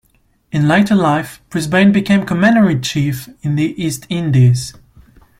[0.51, 4.73] In later life Brisbane became commander-in-chief in the East Indies.